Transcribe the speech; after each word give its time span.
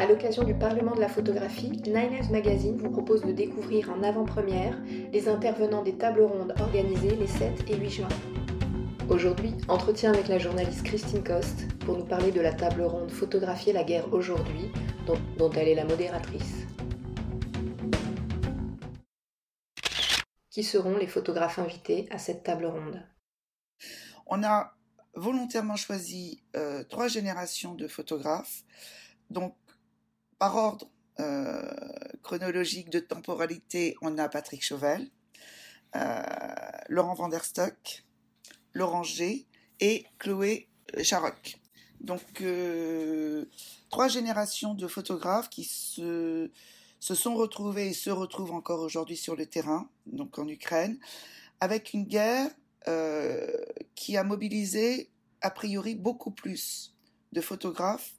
À 0.00 0.06
l'occasion 0.06 0.44
du 0.44 0.54
Parlement 0.54 0.94
de 0.94 1.00
la 1.00 1.10
photographie, 1.10 1.72
Nine 1.84 2.26
Magazine 2.30 2.78
vous 2.78 2.88
propose 2.88 3.20
de 3.20 3.32
découvrir 3.32 3.90
en 3.90 4.02
avant-première 4.02 4.74
les 5.12 5.28
intervenants 5.28 5.82
des 5.82 5.98
tables 5.98 6.22
rondes 6.22 6.54
organisées 6.58 7.16
les 7.16 7.26
7 7.26 7.68
et 7.68 7.76
8 7.76 7.90
juin. 7.90 8.08
Aujourd'hui, 9.10 9.52
entretien 9.68 10.10
avec 10.14 10.28
la 10.28 10.38
journaliste 10.38 10.84
Christine 10.84 11.22
Coste 11.22 11.68
pour 11.80 11.98
nous 11.98 12.06
parler 12.06 12.32
de 12.32 12.40
la 12.40 12.54
table 12.54 12.80
ronde 12.80 13.10
Photographier 13.10 13.74
la 13.74 13.84
guerre 13.84 14.10
aujourd'hui, 14.14 14.72
dont, 15.06 15.18
dont 15.36 15.50
elle 15.50 15.68
est 15.68 15.74
la 15.74 15.84
modératrice. 15.84 16.64
Qui 20.48 20.62
seront 20.62 20.96
les 20.96 21.08
photographes 21.08 21.58
invités 21.58 22.08
à 22.10 22.16
cette 22.16 22.42
table 22.42 22.64
ronde? 22.64 23.06
On 24.24 24.42
a 24.44 24.72
volontairement 25.12 25.76
choisi 25.76 26.42
euh, 26.56 26.84
trois 26.84 27.08
générations 27.08 27.74
de 27.74 27.86
photographes. 27.86 28.62
Donc, 29.28 29.54
par 30.40 30.56
ordre 30.56 30.90
euh, 31.20 31.62
chronologique 32.22 32.90
de 32.90 32.98
temporalité, 32.98 33.94
on 34.02 34.18
a 34.18 34.28
Patrick 34.28 34.64
Chauvel, 34.64 35.08
euh, 35.94 36.22
Laurent 36.88 37.14
Vanderstock, 37.14 38.04
Laurent 38.72 39.04
G 39.04 39.46
et 39.78 40.06
Chloé 40.18 40.68
Charoc. 41.02 41.60
Donc, 42.00 42.42
trois 43.90 44.08
générations 44.08 44.72
de 44.72 44.88
photographes 44.88 45.50
qui 45.50 45.64
se, 45.64 46.50
se 46.98 47.14
sont 47.14 47.34
retrouvés 47.34 47.88
et 47.88 47.92
se 47.92 48.10
retrouvent 48.10 48.52
encore 48.52 48.80
aujourd'hui 48.80 49.18
sur 49.18 49.36
le 49.36 49.44
terrain, 49.46 49.88
donc 50.06 50.38
en 50.38 50.48
Ukraine, 50.48 50.98
avec 51.60 51.92
une 51.92 52.04
guerre 52.04 52.50
euh, 52.88 53.46
qui 53.94 54.16
a 54.16 54.24
mobilisé 54.24 55.10
a 55.42 55.50
priori 55.50 55.94
beaucoup 55.94 56.30
plus 56.30 56.94
de 57.32 57.40
photographes 57.42 58.14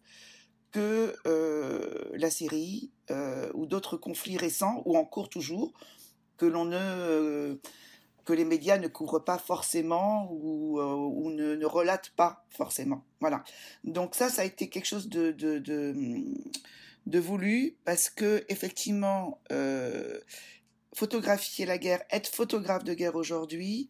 que 0.71 1.15
euh, 1.27 2.09
la 2.13 2.29
Syrie 2.29 2.91
euh, 3.09 3.49
ou 3.53 3.65
d'autres 3.65 3.97
conflits 3.97 4.37
récents 4.37 4.81
ou 4.85 4.97
en 4.97 5.05
cours 5.05 5.29
toujours 5.29 5.73
que 6.37 6.45
l'on 6.45 6.65
ne 6.65 7.59
que 8.23 8.33
les 8.33 8.45
médias 8.45 8.77
ne 8.77 8.87
couvrent 8.87 9.23
pas 9.23 9.39
forcément 9.39 10.31
ou, 10.31 10.79
ne, 11.31 11.65
relatent 11.65 12.11
pas 12.15 12.45
forcément. 12.49 13.03
Voilà. 13.19 13.43
Donc 13.83 14.13
ça, 14.13 14.29
ça 14.29 14.43
a 14.43 14.45
été 14.45 14.69
quelque 14.69 14.85
chose 14.85 15.09
de, 15.09 15.31
de, 15.31 15.57
de, 15.57 15.95
de 17.07 17.19
voulu 17.19 17.77
parce 17.83 18.11
que 18.11 18.45
effectivement, 18.47 19.41
euh, 19.51 20.19
photographier 20.93 21.65
la 21.65 21.77
guerre, 21.77 22.03
être 22.11 22.27
photographe 22.27 22.83
de 22.83 22.93
guerre 22.93 23.15
aujourd'hui, 23.15 23.89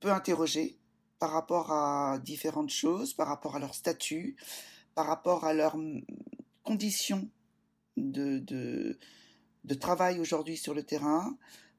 peut 0.00 0.12
interroger 0.12 0.76
par 1.18 1.30
rapport 1.30 1.72
à 1.72 2.18
différentes 2.18 2.70
choses, 2.70 3.14
par 3.14 3.28
rapport 3.28 3.56
à 3.56 3.58
leur 3.58 3.74
statut, 3.74 4.36
par 4.94 5.06
rapport 5.06 5.44
à 5.44 5.54
leurs 5.54 5.76
conditions 6.62 7.28
de, 7.96 8.98
travail 9.80 10.20
aujourd'hui 10.20 10.56
sur 10.56 10.74
le 10.74 10.82
terrain, 10.82 11.36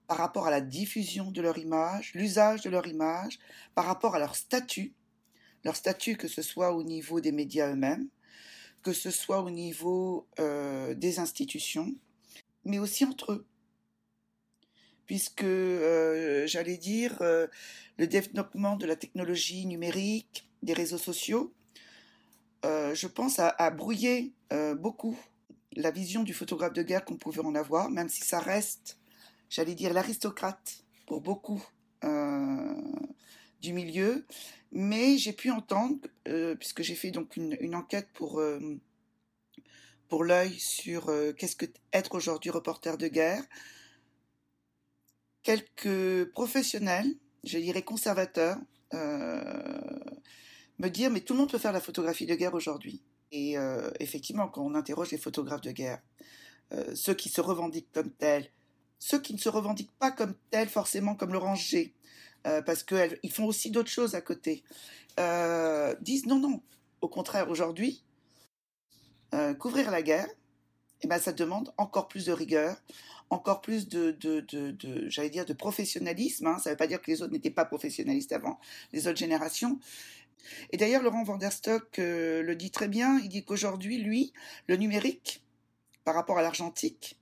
par 0.07 0.17
rapport 0.17 0.47
à 0.47 0.51
la 0.51 0.61
diffusion 0.61 1.31
de 1.31 1.41
leur 1.41 1.57
image, 1.57 2.13
l'usage 2.13 2.61
de 2.61 2.69
leur 2.69 2.87
image, 2.87 3.39
par 3.75 3.85
rapport 3.85 4.15
à 4.15 4.19
leur 4.19 4.35
statut, 4.35 4.93
leur 5.63 5.75
statut 5.75 6.17
que 6.17 6.27
ce 6.27 6.41
soit 6.41 6.73
au 6.73 6.83
niveau 6.83 7.21
des 7.21 7.31
médias 7.31 7.71
eux-mêmes, 7.71 8.09
que 8.81 8.93
ce 8.93 9.11
soit 9.11 9.41
au 9.41 9.49
niveau 9.49 10.27
euh, 10.39 10.93
des 10.93 11.19
institutions, 11.19 11.95
mais 12.65 12.79
aussi 12.79 13.05
entre 13.05 13.31
eux. 13.31 13.45
Puisque 15.05 15.43
euh, 15.43 16.45
j'allais 16.47 16.77
dire 16.77 17.21
euh, 17.21 17.47
le 17.97 18.07
développement 18.07 18.75
de 18.75 18.85
la 18.85 18.95
technologie 18.95 19.65
numérique, 19.65 20.49
des 20.63 20.73
réseaux 20.73 20.97
sociaux, 20.97 21.53
euh, 22.65 22.93
je 22.95 23.07
pense 23.07 23.39
a, 23.39 23.49
a 23.49 23.69
brouillé 23.69 24.33
beaucoup 24.77 25.17
la 25.75 25.89
vision 25.89 26.21
du 26.21 26.31
photographe 26.31 26.73
de 26.73 26.83
guerre 26.83 27.03
qu'on 27.05 27.17
pouvait 27.17 27.41
en 27.41 27.55
avoir, 27.55 27.89
même 27.89 28.07
si 28.07 28.21
ça 28.21 28.39
reste, 28.39 28.99
j'allais 29.49 29.73
dire, 29.73 29.91
l'aristocrate 29.91 30.83
pour 31.07 31.21
beaucoup 31.21 31.63
du 33.61 33.73
milieu. 33.73 34.27
Mais 34.71 35.17
j'ai 35.17 35.33
pu 35.33 35.49
entendre, 35.49 35.97
puisque 36.59 36.83
j'ai 36.83 36.93
fait 36.93 37.09
donc 37.09 37.35
une, 37.35 37.73
enquête 37.73 38.09
pour 38.13 38.39
pour 40.07 40.23
l'œil 40.23 40.53
sur 40.59 41.11
qu'est-ce 41.39 41.55
que 41.55 41.65
être 41.91 42.13
aujourd'hui 42.13 42.51
reporter 42.51 42.99
de 42.99 43.07
guerre 43.07 43.43
quelques 45.43 46.31
professionnels, 46.31 47.13
je 47.43 47.59
dirais 47.59 47.83
conservateurs, 47.83 48.57
euh, 48.93 49.99
me 50.79 50.89
dire 50.89 51.09
mais 51.11 51.21
tout 51.21 51.33
le 51.33 51.39
monde 51.39 51.51
peut 51.51 51.57
faire 51.57 51.71
la 51.71 51.81
photographie 51.81 52.25
de 52.25 52.35
guerre 52.35 52.53
aujourd'hui. 52.53 53.01
Et 53.31 53.57
euh, 53.57 53.89
effectivement, 53.99 54.47
quand 54.47 54.63
on 54.63 54.75
interroge 54.75 55.11
les 55.11 55.17
photographes 55.17 55.61
de 55.61 55.71
guerre, 55.71 56.01
euh, 56.73 56.95
ceux 56.95 57.13
qui 57.13 57.29
se 57.29 57.41
revendiquent 57.41 57.91
comme 57.91 58.11
tels, 58.11 58.49
ceux 58.99 59.19
qui 59.19 59.33
ne 59.33 59.39
se 59.39 59.49
revendiquent 59.49 59.97
pas 59.99 60.11
comme 60.11 60.35
tels 60.49 60.69
forcément 60.69 61.15
comme 61.15 61.33
Laurent 61.33 61.55
G, 61.55 61.93
parce 62.65 62.83
qu'ils 62.83 63.31
font 63.31 63.45
aussi 63.45 63.71
d'autres 63.71 63.89
choses 63.89 64.15
à 64.15 64.21
côté, 64.21 64.63
disent 66.01 66.25
non, 66.25 66.39
non, 66.39 66.61
au 67.01 67.07
contraire, 67.07 67.49
aujourd'hui, 67.49 68.03
couvrir 69.59 69.91
la 69.91 70.01
guerre, 70.01 70.27
eh 71.03 71.07
ben, 71.07 71.19
ça 71.19 71.33
demande 71.33 71.73
encore 71.77 72.07
plus 72.07 72.25
de 72.25 72.31
rigueur, 72.31 72.77
encore 73.29 73.61
plus 73.61 73.87
de, 73.89 74.15
j'allais 75.09 75.29
dire, 75.29 75.45
de 75.45 75.53
professionnalisme. 75.53 76.47
Hein. 76.47 76.57
Ça 76.59 76.69
ne 76.69 76.73
veut 76.73 76.77
pas 76.77 76.87
dire 76.87 77.01
que 77.01 77.11
les 77.11 77.21
autres 77.21 77.33
n'étaient 77.33 77.51
pas 77.51 77.65
professionnalistes 77.65 78.31
avant, 78.31 78.59
les 78.93 79.07
autres 79.07 79.17
générations. 79.17 79.79
Et 80.71 80.77
d'ailleurs, 80.77 81.03
Laurent 81.03 81.23
Vanderstock 81.23 81.99
euh, 81.99 82.41
le 82.41 82.55
dit 82.55 82.71
très 82.71 82.87
bien. 82.87 83.19
Il 83.19 83.29
dit 83.29 83.43
qu'aujourd'hui, 83.43 83.97
lui, 83.97 84.33
le 84.67 84.75
numérique, 84.75 85.43
par 86.03 86.15
rapport 86.15 86.37
à 86.37 86.41
l'argentique, 86.41 87.19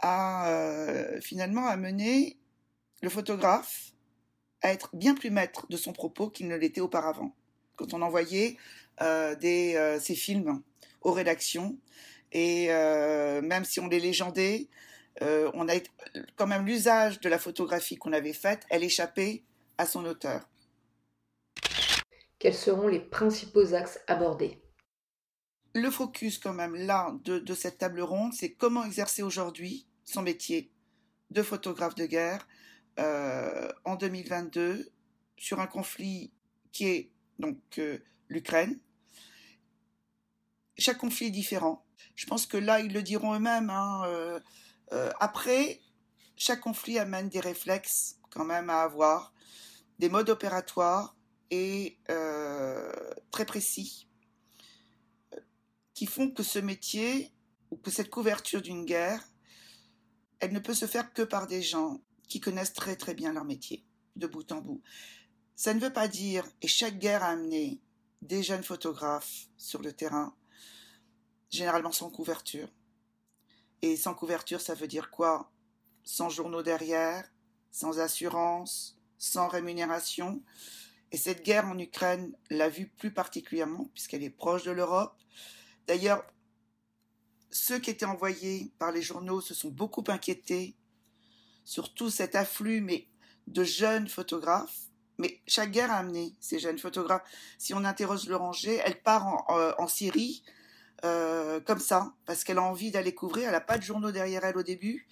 a 0.00 0.48
euh, 0.48 1.20
finalement 1.20 1.66
amené 1.66 2.36
le 3.02 3.08
photographe 3.08 3.92
à 4.62 4.72
être 4.72 4.90
bien 4.94 5.14
plus 5.14 5.30
maître 5.30 5.66
de 5.68 5.76
son 5.76 5.92
propos 5.92 6.28
qu'il 6.28 6.48
ne 6.48 6.56
l'était 6.56 6.80
auparavant. 6.80 7.34
Quand 7.76 7.94
on 7.94 8.02
envoyait 8.02 8.56
euh, 9.00 9.34
des, 9.36 9.98
ses 10.00 10.14
films 10.14 10.62
aux 11.02 11.12
rédactions, 11.12 11.78
et 12.32 12.68
même 13.42 13.64
si 13.64 13.80
on 13.80 13.88
les 13.88 14.00
légendait, 14.00 14.68
euh, 15.22 15.50
on 15.54 15.68
a 15.68 15.74
quand 16.36 16.46
même 16.46 16.66
l'usage 16.66 17.20
de 17.20 17.28
la 17.28 17.38
photographie 17.38 17.96
qu'on 17.96 18.12
avait 18.12 18.32
faite, 18.32 18.66
elle 18.68 18.84
échappait 18.84 19.44
à 19.78 19.86
son 19.86 20.04
auteur. 20.04 20.48
Quels 22.38 22.54
seront 22.54 22.88
les 22.88 23.00
principaux 23.00 23.74
axes 23.74 24.00
abordés? 24.06 24.60
Le 25.74 25.90
focus 25.90 26.38
quand 26.38 26.52
même 26.52 26.74
là 26.74 27.14
de, 27.24 27.54
cette 27.54 27.78
table 27.78 28.00
ronde, 28.00 28.32
c'est 28.32 28.52
comment 28.52 28.84
exercer 28.84 29.22
aujourd'hui 29.22 29.86
son 30.04 30.22
métier 30.22 30.70
de 31.30 31.42
photographe 31.42 31.94
de 31.94 32.06
guerre 32.06 32.46
euh, 32.98 33.70
en 33.84 33.96
2022 33.96 34.90
sur 35.36 35.60
un 35.60 35.66
conflit 35.66 36.32
qui 36.72 36.88
est 36.88 37.10
donc 37.38 37.58
euh, 37.78 37.98
l'Ukraine. 38.28 38.78
Chaque 40.78 40.98
conflit 40.98 41.26
est 41.26 41.30
différent. 41.30 41.85
Je 42.14 42.26
pense 42.26 42.46
que 42.46 42.56
là, 42.56 42.80
ils 42.80 42.92
le 42.92 43.02
diront 43.02 43.34
eux-mêmes. 43.34 43.70
Hein, 43.70 44.02
euh, 44.06 45.10
après, 45.20 45.80
chaque 46.36 46.60
conflit 46.60 46.98
amène 46.98 47.28
des 47.28 47.40
réflexes 47.40 48.18
quand 48.30 48.44
même 48.44 48.70
à 48.70 48.82
avoir, 48.82 49.32
des 49.98 50.08
modes 50.08 50.28
opératoires 50.28 51.16
et 51.50 51.98
euh, 52.10 52.92
très 53.30 53.46
précis 53.46 54.06
qui 55.96 56.04
font 56.04 56.30
que 56.30 56.42
ce 56.42 56.58
métier 56.58 57.32
ou 57.70 57.78
que 57.78 57.90
cette 57.90 58.10
couverture 58.10 58.60
d'une 58.60 58.84
guerre, 58.84 59.26
elle 60.40 60.52
ne 60.52 60.58
peut 60.58 60.74
se 60.74 60.84
faire 60.84 61.14
que 61.14 61.22
par 61.22 61.46
des 61.46 61.62
gens 61.62 62.02
qui 62.28 62.38
connaissent 62.38 62.74
très 62.74 62.96
très 62.96 63.14
bien 63.14 63.32
leur 63.32 63.46
métier, 63.46 63.82
de 64.14 64.26
bout 64.26 64.52
en 64.52 64.60
bout. 64.60 64.82
Ça 65.54 65.72
ne 65.72 65.80
veut 65.80 65.92
pas 65.92 66.06
dire, 66.06 66.46
et 66.60 66.68
chaque 66.68 66.98
guerre 66.98 67.22
a 67.22 67.28
amené 67.28 67.80
des 68.20 68.42
jeunes 68.42 68.62
photographes 68.62 69.48
sur 69.56 69.80
le 69.80 69.90
terrain, 69.90 70.36
généralement 71.50 71.92
sans 71.92 72.10
couverture, 72.10 72.68
et 73.82 73.96
sans 73.96 74.14
couverture, 74.14 74.60
ça 74.60 74.74
veut 74.74 74.88
dire 74.88 75.10
quoi? 75.10 75.50
Sans 76.02 76.28
journaux 76.28 76.62
derrière, 76.62 77.30
sans 77.70 77.98
assurance, 77.98 78.96
sans 79.18 79.48
rémunération. 79.48 80.42
Et 81.12 81.16
cette 81.16 81.44
guerre 81.44 81.66
en 81.66 81.78
Ukraine 81.78 82.34
l'a 82.50 82.68
vu 82.68 82.88
plus 82.88 83.12
particulièrement 83.12 83.90
puisqu'elle 83.94 84.22
est 84.22 84.30
proche 84.30 84.64
de 84.64 84.70
l'Europe. 84.70 85.14
D'ailleurs, 85.86 86.24
ceux 87.50 87.78
qui 87.78 87.90
étaient 87.90 88.06
envoyés 88.06 88.72
par 88.78 88.92
les 88.92 89.02
journaux 89.02 89.40
se 89.40 89.54
sont 89.54 89.70
beaucoup 89.70 90.04
inquiétés 90.08 90.76
sur 91.64 91.94
tout 91.94 92.10
cet 92.10 92.34
afflux 92.34 92.80
mais 92.80 93.08
de 93.46 93.62
jeunes 93.62 94.08
photographes. 94.08 94.88
Mais 95.18 95.40
chaque 95.46 95.70
guerre 95.70 95.90
a 95.90 95.98
amené 95.98 96.34
ces 96.40 96.58
jeunes 96.58 96.78
photographes. 96.78 97.28
Si 97.58 97.72
on 97.72 97.84
interroge 97.84 98.26
Loranger, 98.28 98.80
elle 98.84 99.00
part 99.00 99.26
en, 99.26 99.56
euh, 99.56 99.72
en 99.78 99.86
Syrie 99.86 100.42
euh, 101.04 101.60
comme 101.60 101.78
ça, 101.78 102.14
parce 102.24 102.44
qu'elle 102.44 102.58
a 102.58 102.62
envie 102.62 102.90
d'aller 102.90 103.14
couvrir. 103.14 103.46
Elle 103.46 103.52
n'a 103.52 103.60
pas 103.60 103.78
de 103.78 103.82
journaux 103.82 104.12
derrière 104.12 104.44
elle 104.44 104.56
au 104.56 104.62
début. 104.62 105.06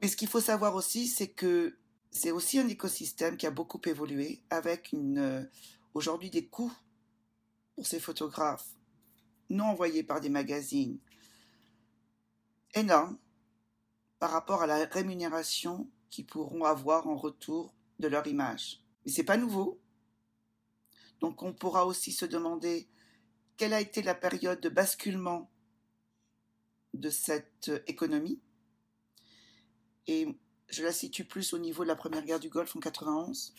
Mais 0.00 0.08
ce 0.08 0.16
qu'il 0.16 0.28
faut 0.28 0.40
savoir 0.40 0.74
aussi, 0.74 1.06
c'est 1.06 1.28
que 1.28 1.76
c'est 2.10 2.30
aussi 2.30 2.58
un 2.58 2.68
écosystème 2.68 3.36
qui 3.36 3.46
a 3.46 3.50
beaucoup 3.50 3.80
évolué, 3.86 4.42
avec 4.50 4.90
euh, 4.94 5.44
aujourd'hui 5.94 6.30
des 6.30 6.46
coûts 6.46 6.72
pour 7.74 7.86
ces 7.86 8.00
photographes 8.00 8.68
non 9.48 9.64
envoyés 9.66 10.02
par 10.02 10.20
des 10.20 10.28
magazines, 10.28 10.98
énorme 12.74 13.18
par 14.18 14.30
rapport 14.30 14.62
à 14.62 14.66
la 14.66 14.84
rémunération 14.86 15.90
qu'ils 16.10 16.26
pourront 16.26 16.64
avoir 16.64 17.06
en 17.06 17.16
retour 17.16 17.74
de 17.98 18.08
leur 18.08 18.26
image. 18.26 18.80
Mais 19.04 19.12
c'est 19.12 19.24
pas 19.24 19.36
nouveau. 19.36 19.80
Donc 21.20 21.42
on 21.42 21.52
pourra 21.52 21.86
aussi 21.86 22.12
se 22.12 22.24
demander 22.24 22.88
quelle 23.62 23.74
a 23.74 23.80
été 23.80 24.02
la 24.02 24.16
période 24.16 24.60
de 24.60 24.68
basculement 24.68 25.48
de 26.94 27.10
cette 27.10 27.70
économie? 27.86 28.40
Et 30.08 30.26
je 30.68 30.82
la 30.82 30.90
situe 30.90 31.24
plus 31.24 31.52
au 31.52 31.58
niveau 31.58 31.84
de 31.84 31.88
la 31.88 31.94
première 31.94 32.24
guerre 32.24 32.40
du 32.40 32.48
Golfe 32.48 32.74
en 32.74 32.80
91. 32.80 33.54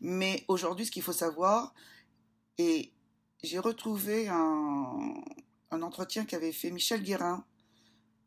Mais 0.00 0.44
aujourd'hui, 0.48 0.84
ce 0.84 0.90
qu'il 0.90 1.04
faut 1.04 1.12
savoir, 1.12 1.72
et 2.58 2.92
j'ai 3.44 3.60
retrouvé 3.60 4.26
un, 4.26 5.14
entretien 5.70 6.24
qu'avait 6.24 6.50
fait 6.50 6.72
Michel 6.72 7.04
Guérin 7.04 7.46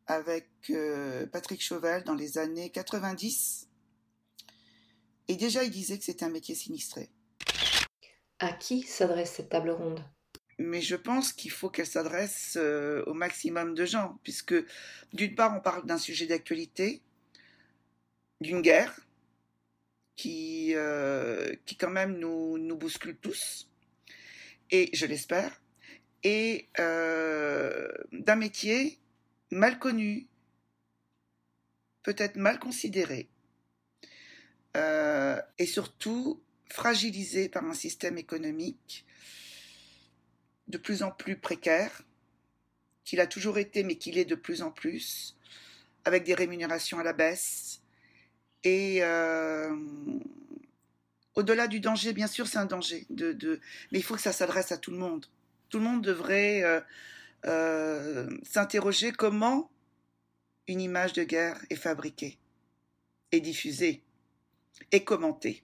avec 0.07 0.47
euh, 0.69 1.27
Patrick 1.27 1.61
Chauvel 1.61 2.05
dans 2.05 2.15
les 2.15 2.37
années 2.37 2.69
90. 2.69 3.67
Et 5.27 5.35
déjà, 5.35 5.65
il 5.65 5.71
disait 5.71 5.97
que 5.97 6.05
c'était 6.05 6.23
un 6.23 6.29
métier 6.29 6.55
sinistré. 6.55 7.11
À 8.39 8.51
qui 8.51 8.83
s'adresse 8.83 9.33
cette 9.33 9.49
table 9.49 9.69
ronde? 9.69 10.03
Mais 10.59 10.81
je 10.81 10.95
pense 10.95 11.33
qu'il 11.33 11.49
faut 11.49 11.69
qu'elle 11.69 11.87
s'adresse 11.87 12.57
euh, 12.57 13.03
au 13.07 13.13
maximum 13.13 13.73
de 13.73 13.85
gens, 13.85 14.19
puisque 14.23 14.53
d'une 15.11 15.33
part, 15.33 15.55
on 15.55 15.61
parle 15.61 15.85
d'un 15.85 15.97
sujet 15.97 16.27
d'actualité, 16.27 17.01
d'une 18.39 18.61
guerre 18.61 18.99
qui, 20.15 20.75
euh, 20.75 21.55
qui 21.65 21.75
quand 21.75 21.89
même 21.89 22.19
nous, 22.19 22.59
nous 22.59 22.77
bouscule 22.77 23.17
tous, 23.17 23.67
et 24.69 24.89
je 24.93 25.07
l'espère, 25.07 25.59
et 26.21 26.69
euh, 26.79 27.87
d'un 28.11 28.35
métier 28.35 28.99
mal 29.49 29.79
connu, 29.79 30.27
peut-être 32.03 32.35
mal 32.35 32.59
considéré, 32.59 33.27
et 34.75 35.65
surtout 35.65 36.42
fragilisé 36.73 37.49
par 37.49 37.63
un 37.65 37.75
système 37.75 38.17
économique 38.17 39.05
de 40.67 40.79
plus 40.79 41.03
en 41.03 41.11
plus 41.11 41.37
précaire, 41.37 42.01
qu'il 43.05 43.19
a 43.19 43.27
toujours 43.27 43.59
été, 43.59 43.83
mais 43.83 43.95
qu'il 43.95 44.17
est 44.17 44.25
de 44.25 44.33
plus 44.33 44.63
en 44.63 44.71
plus, 44.71 45.37
avec 46.03 46.23
des 46.23 46.33
rémunérations 46.33 46.97
à 46.97 47.03
la 47.03 47.13
baisse. 47.13 47.81
Et 48.63 49.03
euh, 49.03 49.75
au-delà 51.35 51.67
du 51.67 51.79
danger, 51.79 52.11
bien 52.11 52.25
sûr, 52.25 52.47
c'est 52.47 52.57
un 52.57 52.65
danger, 52.65 53.05
mais 53.11 53.99
il 53.99 54.03
faut 54.03 54.15
que 54.15 54.21
ça 54.21 54.31
s'adresse 54.31 54.71
à 54.71 54.77
tout 54.79 54.89
le 54.89 54.97
monde. 54.97 55.27
Tout 55.69 55.77
le 55.77 55.83
monde 55.83 56.01
devrait 56.01 56.63
euh, 56.63 56.81
euh, 57.45 58.27
s'interroger 58.41 59.11
comment 59.11 59.69
une 60.67 60.81
image 60.81 61.13
de 61.13 61.23
guerre 61.23 61.63
est 61.69 61.75
fabriquée, 61.75 62.39
et 63.31 63.41
diffusée, 63.41 64.01
et 64.91 65.03
commentée. 65.03 65.63